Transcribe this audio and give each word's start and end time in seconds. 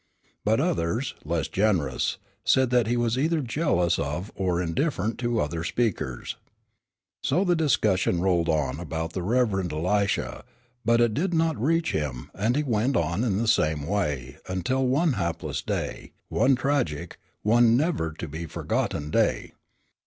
But 0.43 0.59
others, 0.59 1.13
less 1.23 1.47
generous, 1.47 2.17
said 2.43 2.71
that 2.71 2.87
he 2.87 2.97
was 2.97 3.19
either 3.19 3.39
jealous 3.39 3.99
of 3.99 4.31
or 4.33 4.59
indifferent 4.59 5.19
to 5.19 5.39
other 5.39 5.63
speakers. 5.63 6.37
So 7.21 7.43
the 7.45 7.55
discussion 7.55 8.19
rolled 8.19 8.49
on 8.49 8.79
about 8.79 9.13
the 9.13 9.21
Rev. 9.21 9.71
Elisha, 9.71 10.43
but 10.83 11.01
it 11.01 11.13
did 11.13 11.35
not 11.35 11.55
reach 11.61 11.91
him 11.91 12.31
and 12.33 12.55
he 12.55 12.63
went 12.63 12.97
on 12.97 13.23
in 13.23 13.37
the 13.37 13.47
same 13.47 13.85
way 13.85 14.39
until 14.47 14.87
one 14.87 15.13
hapless 15.13 15.61
day, 15.61 16.13
one 16.29 16.55
tragic, 16.55 17.19
one 17.43 17.77
never 17.77 18.11
to 18.11 18.27
be 18.27 18.47
forgotten 18.47 19.11
day. 19.11 19.53